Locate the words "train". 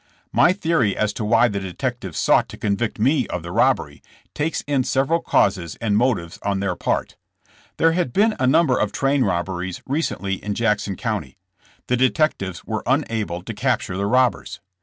8.91-9.23